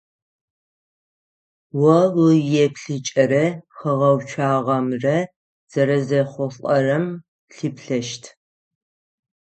[1.97, 5.17] О уиепъыкӏэрэ хэгъэуцуагъэмрэ
[5.71, 7.05] зэрэзэхъулӏэрэм
[7.55, 8.23] лъыплъэщт.